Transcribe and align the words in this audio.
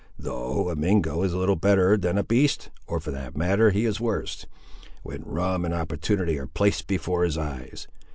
Though, 0.17 0.69
a 0.69 0.75
Mingo 0.75 1.21
is 1.21 1.35
little 1.35 1.55
better 1.55 1.95
than 1.95 2.17
a 2.17 2.23
beast; 2.23 2.71
or, 2.87 2.99
for 2.99 3.11
that 3.11 3.37
matter, 3.37 3.69
he 3.69 3.85
is 3.85 3.99
worse, 3.99 4.47
when 5.03 5.21
rum 5.23 5.63
and 5.63 5.75
opportunity 5.75 6.39
are 6.39 6.47
placed 6.47 6.87
before 6.87 7.23
his 7.23 7.37
eyes. 7.37 7.85